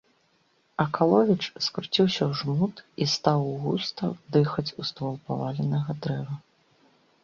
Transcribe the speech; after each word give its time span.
Акаловіч 0.85 1.43
скруціўся 1.65 2.23
ў 2.29 2.31
жмут 2.41 2.75
і 3.05 3.09
стаў 3.19 3.47
густа 3.69 4.05
дыхаць 4.39 4.69
у 4.79 4.91
ствол 4.93 5.15
паваленага 5.31 5.91
дрэва. 6.05 6.35